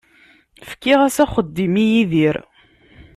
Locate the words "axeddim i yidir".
1.23-2.37